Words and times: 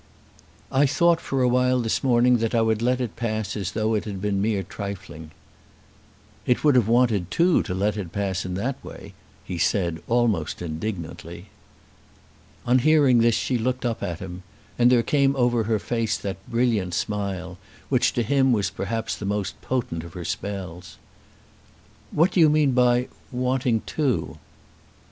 "I 0.71 0.87
thought 0.87 1.21
for 1.21 1.43
a 1.43 1.47
while 1.47 1.79
this 1.79 2.03
morning 2.03 2.37
that 2.37 2.55
I 2.55 2.61
would 2.61 2.81
let 2.81 2.99
it 2.99 3.15
pass 3.15 3.55
as 3.55 3.73
though 3.73 3.93
it 3.93 4.05
had 4.05 4.19
been 4.19 4.41
mere 4.41 4.63
trifling." 4.63 5.29
"It 6.47 6.63
would 6.63 6.73
have 6.73 6.87
wanted 6.87 7.29
two 7.29 7.61
to 7.61 7.75
let 7.75 7.95
it 7.97 8.11
pass 8.11 8.43
in 8.43 8.55
that 8.55 8.83
way," 8.83 9.13
he 9.43 9.59
said, 9.59 10.01
almost 10.07 10.59
indignantly. 10.59 11.49
On 12.65 12.79
hearing 12.79 13.19
this 13.19 13.35
she 13.35 13.59
looked 13.59 13.85
up 13.85 14.01
at 14.01 14.17
him, 14.17 14.41
and 14.79 14.91
there 14.91 15.03
came 15.03 15.35
over 15.35 15.65
her 15.65 15.77
face 15.77 16.17
that 16.17 16.49
brilliant 16.49 16.95
smile, 16.95 17.59
which 17.89 18.11
to 18.13 18.23
him 18.23 18.51
was 18.51 18.71
perhaps 18.71 19.15
the 19.15 19.25
most 19.25 19.61
potent 19.61 20.03
of 20.03 20.13
her 20.13 20.25
spells. 20.25 20.97
"What 22.09 22.31
do 22.31 22.39
you 22.39 22.49
mean 22.49 22.71
by 22.71 23.07
wanting 23.31 23.81
two?" 23.85 24.39